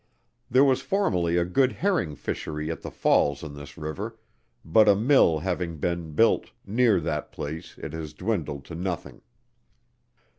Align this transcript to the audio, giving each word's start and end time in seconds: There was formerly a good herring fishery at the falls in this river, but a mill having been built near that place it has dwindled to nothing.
There 0.49 0.63
was 0.65 0.81
formerly 0.81 1.37
a 1.37 1.45
good 1.45 1.73
herring 1.73 2.15
fishery 2.15 2.71
at 2.71 2.81
the 2.81 2.89
falls 2.89 3.43
in 3.43 3.53
this 3.53 3.77
river, 3.77 4.17
but 4.65 4.89
a 4.89 4.95
mill 4.95 5.37
having 5.37 5.77
been 5.77 6.13
built 6.13 6.49
near 6.65 6.99
that 7.01 7.31
place 7.31 7.77
it 7.77 7.93
has 7.93 8.15
dwindled 8.15 8.65
to 8.65 8.73
nothing. 8.73 9.21